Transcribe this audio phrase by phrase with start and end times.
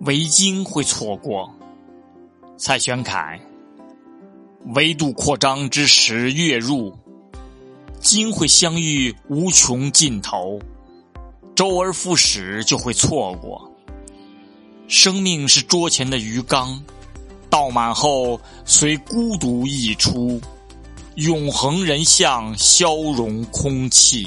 [0.00, 1.54] 唯今会错过。
[2.56, 3.38] 蔡玄凯，
[4.74, 6.96] 维度扩张之时月入，
[8.00, 10.58] 今会相遇无穷尽头，
[11.54, 13.70] 周而复始就会错过。
[14.88, 16.82] 生命是桌前的鱼缸，
[17.50, 20.40] 倒满后随孤独溢出，
[21.16, 24.26] 永恒人像消融空气。